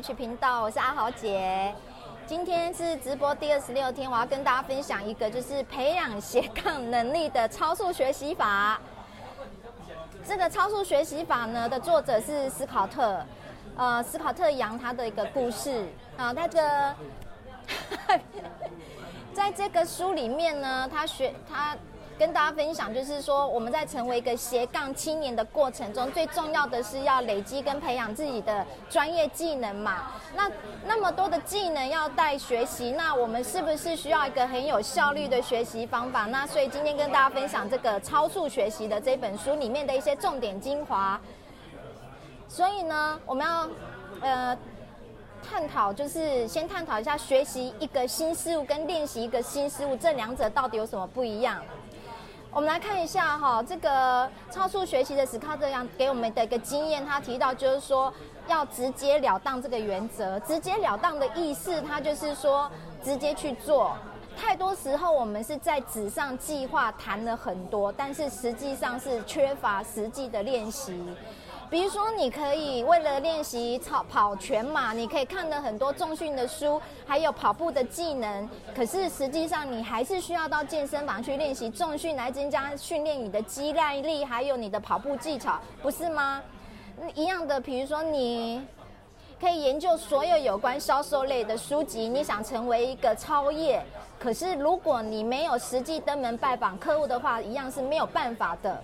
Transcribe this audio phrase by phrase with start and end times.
[0.00, 1.74] Rich 频道，我是阿豪姐。
[2.26, 8.80] 今天是直播第二十六天，我要跟大家分享一个就是培养斜杠能力的超速学习法。
[10.24, 13.22] 这个超速学习法呢的作者是斯考特，
[13.76, 15.86] 呃，斯考特杨他的一个故事
[16.16, 16.94] 啊，那个
[19.34, 21.76] 在这个书里面呢，他学他。
[22.20, 30.12] 跟大家分享，就是说我们在成为一个斜杠青年的过程中，最重要的是要累积跟培养自己的专业技能嘛。
[30.36, 30.50] 那
[30.84, 36.26] 那么多的技能要带学习，那我们是不是需要一个很有效率的学习方法？
[36.26, 41.18] 那所以今天跟大家分享这个超速学习的这本书里面的一些重点精华。
[42.46, 43.66] 所以呢，我们要
[44.20, 44.54] 呃
[45.42, 51.62] 探讨，就是先探讨一下学习一个新事物跟练习一个新事物这两者到底有什么不一样。
[52.52, 58.12] 我们来看一下哈，这个超速学习的史考特杨给我们的一个经验，他提到就是说
[58.48, 60.38] 要直截了当这个原则。
[60.40, 62.68] 直截了当的意思，他就是说
[63.04, 63.96] 直接去做。
[64.36, 71.00] 太多时候我们是在纸上计划谈了很多，但是实际上是缺乏实际的练习。
[71.70, 78.50] 比如说，你可以为了练习跑跑全马，你可以看了很多重训的书，还有跑步的技能。
[78.74, 86.42] 可是实际上，你还是需要到健身房去练习重训，来增加训练你的肌耐力，还有你的跑步技巧，不是吗？
[87.14, 88.66] 一样的，比如说，你
[89.40, 93.80] 可以研究所有有关销售类的书籍，你想成为一个超业，
[94.18, 98.82] 可是如果你没有实际登门拜访客户的话，一样是没有办法的。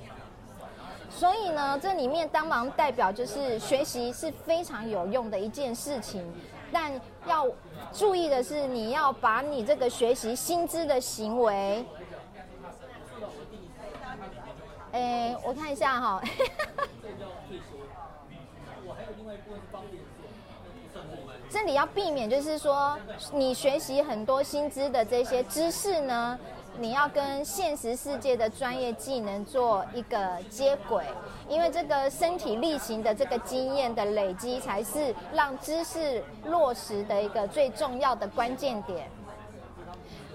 [1.17, 6.23] 所以呢，这里面当然代表就是学习是非常有用的一件事情，
[6.70, 6.92] 但
[7.27, 7.47] 要
[7.91, 11.83] 注意的是，你要把你这个学习新知的行为，
[14.92, 16.23] 哎，我看一下哈，
[21.48, 22.98] 这里要避免就是说，
[23.33, 26.39] 你学习很多新知的这些知识呢。
[26.79, 31.05] 你要跟现实世界的专业技能做一个接轨，
[31.48, 39.09] 因为这个身体力行的这个经验的累积，才是让知识落实的一个最重要的关键点。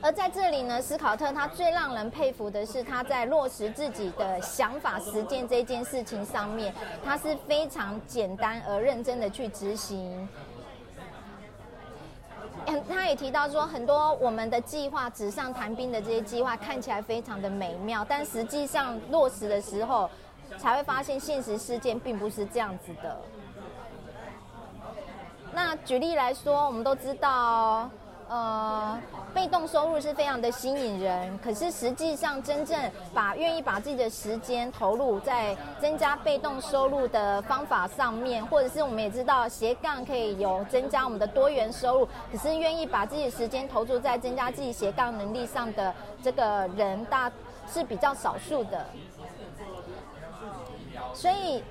[0.01, 6.74] 而在这里呢，斯考特他最让人佩服的是他在落实自己的想法实践这件事情上面，
[7.06, 10.28] 他是非常简单而认真的去执行。
[12.89, 20.09] 他也提到说，很多我们的计划纸上谈兵的这些计划看起来非常的美妙，但实际上落实的时候，
[20.57, 23.17] 才会发现现实事件并不是这样子的。
[25.53, 27.89] 那举例来说，我们都知道。
[28.31, 28.97] 呃，
[29.34, 32.80] 被动收入是非常的吸引人，可是实际上真正
[33.14, 45.94] 把愿意把自己的时间投入在增加被动收入的方法上面，或者是我们也知道斜杠可以有增加我们的多元收入，可是愿意把自己的时间投注在增加自己斜杠能力上的
[46.24, 47.30] 这个人，大
[47.68, 48.86] 是比较少数的，
[51.13, 51.62] 所以。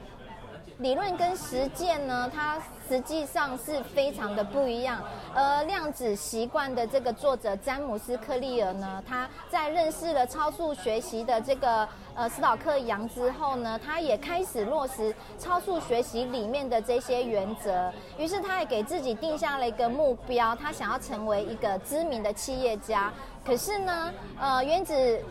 [0.81, 2.59] 理论跟实践呢，它
[2.89, 5.03] 实际上是非常的不一样。
[5.35, 17.93] 而量子习惯的这个作者詹姆斯·克利尔呢，他在认识了超速学习的这个呃斯考特杨之后呢，他也开始落实超速学习里面的这些原则。
[18.17, 23.13] 于是他也给自己定下了一个目标，他想要成为一个知名的企业家。
[23.45, 25.25] 可是呢，呃，原子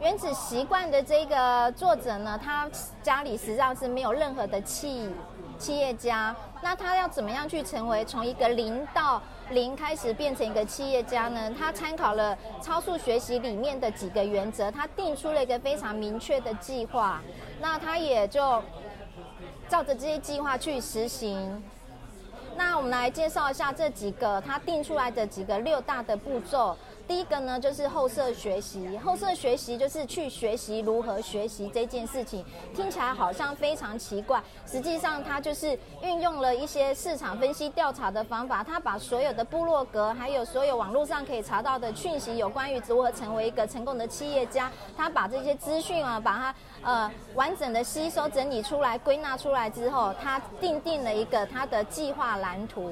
[0.00, 2.68] 原子习惯的这个作者呢，他
[3.02, 5.10] 家里实际上是没有任何的企
[5.58, 6.34] 企业家。
[6.60, 11.52] 那他要怎么样去成为从一个零到零开始变成一个企业家呢？
[11.58, 17.20] 他参考了超速学习里面的几个原则，他定出了一个非常明确的计划。
[17.60, 18.62] 那他也就
[19.68, 21.62] 照着这些计划去实行。
[22.54, 26.76] 那我们来介绍一下这几个他定出来的几个六大的步骤。
[27.12, 28.96] 第一个呢，就是后设学习。
[28.96, 32.42] 后设学习就是去学习如何学习这件事情，
[32.74, 34.42] 听起来好像非常奇怪。
[34.66, 52.90] 实际上，它就是运用了一些市场分析调查的方法，它把所有的部落格，还有所有网络上可以查到的讯息，有关于如何成为一个成功的企业家，它把这些资讯啊，把它呃完整的吸收整理出来，归纳出来之后，它订定了一个它的计划蓝图。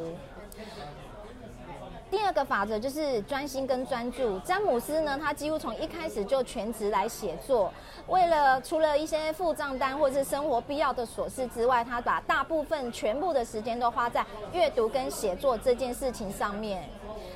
[2.11, 4.39] 第二个法则就是专心跟专注。
[4.41, 7.73] 詹姆斯呢，他几乎从一开始就全职来写作，
[8.09, 16.83] 为了除了一些付账单或是生活必要的琐事之外，他把大部分全部的时间都花在阅读跟写作这件事情上面。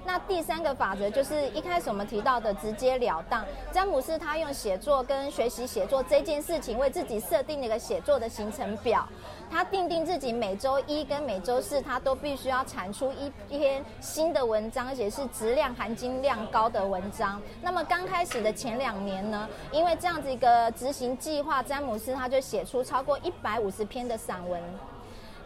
[0.05, 3.44] 那第三个法则就是一开始我们提到的直截了当。
[3.73, 9.06] 詹姆斯他用写作跟学习写作这件事情为自己设定了一个写作的行程表。
[9.50, 17.41] 他定定自己每周一跟每周四，他都必须要产出一篇新的文章，而且是质量含金量高的文章。
[17.62, 24.61] 那么刚开始的前两年呢，因为这样子一个执行计划，詹姆斯他就写出超过一百五十篇的散文。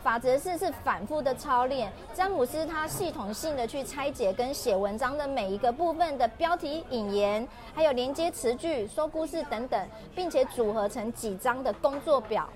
[0.03, 1.93] 法则四是反复的操练。
[2.15, 12.49] 詹姆斯他系统性的去拆解跟写文章的每一个部分的标题、引言，还有连接词句、说故事等等，并且组合成几张的工作表。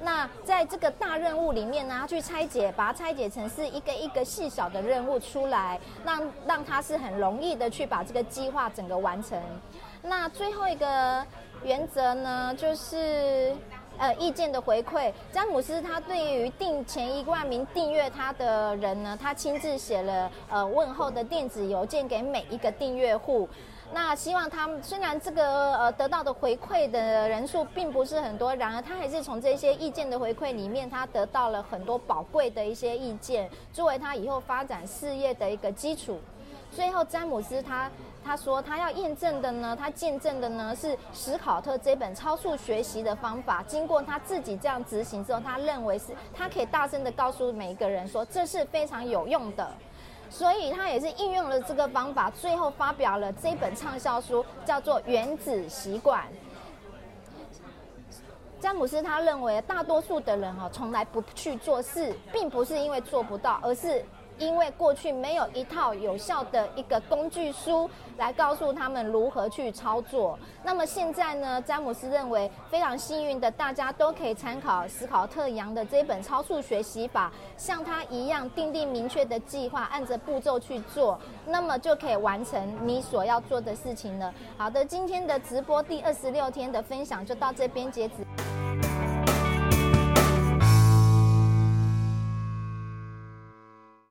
[0.00, 9.40] 那在这个大任务里面呢，他去拆解，把它拆解成是一个一个细小的任务出来，让让他是很容易的去把这个计划整个完成。
[10.02, 11.24] 那最后一个
[11.62, 13.54] 原则呢，就是。
[13.98, 23.48] 呃，意见的回馈，詹姆斯他对于订前一万名订阅他的人呢，他亲自写了呃问候的电子邮件给每一个订阅户。
[23.94, 36.18] 那希望他们虽然这个呃得到的回馈的人数并不是很多，然而他还是从这些意见的回馈里面，他得到了很多宝贵的一些意见，作为他以后发展事业的一个基础。
[36.74, 37.88] 最后，詹姆斯他。
[38.24, 43.62] 他说，他要验证的呢，他见证的呢是史考特这本超速学习的方法。
[43.64, 49.68] 经过他自己这样执行之后，他认为是他可以大声的告诉每一个人说，这是非常有用的。
[50.30, 56.22] 所以他也是应用了这个方法，最后发表了这本畅销书，叫做《原子习惯》。
[58.60, 64.04] 詹姆斯他认为，大多数的人哈从来不去做事，并不是因为做不到，而是。
[64.38, 67.88] 因为过去没有一套有效的一个工具书
[68.18, 84.32] 来告诉他们如何去操作，那么现在呢，詹姆斯认为非常幸运的，大家都可以参考史考特杨的这本超速学习法，像他一样订定明确的计划，按着步骤去做，那么就可以完成你所要做的事情了。
[84.56, 88.51] 好的，今天的直播第二十六天的分享就到这边截止。